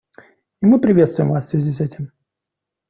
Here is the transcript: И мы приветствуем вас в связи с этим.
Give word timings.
И 0.63 0.65
мы 0.65 0.81
приветствуем 0.81 1.29
вас 1.29 1.45
в 1.45 1.49
связи 1.49 1.71
с 1.71 1.79
этим. 1.79 2.11